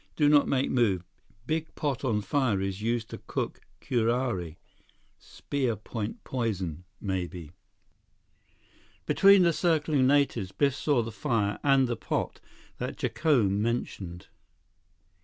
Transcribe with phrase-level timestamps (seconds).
[0.15, 1.03] "Do not make move.
[1.45, 4.55] Big pot on fire is used to cook curare.
[5.19, 7.51] Spear point poison—maybe."
[9.05, 12.39] Between the circling natives, Biff saw the fire and the pot
[12.79, 14.29] that Jacome mentioned.